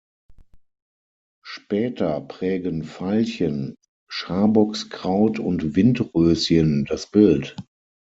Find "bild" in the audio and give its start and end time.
7.11-7.55